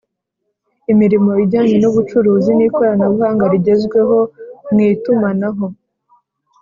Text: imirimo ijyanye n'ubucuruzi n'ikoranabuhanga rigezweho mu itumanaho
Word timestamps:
imirimo 0.91 1.31
ijyanye 1.43 1.75
n'ubucuruzi 1.79 2.51
n'ikoranabuhanga 2.55 3.45
rigezweho 3.53 4.17
mu 4.71 4.79
itumanaho 4.91 5.65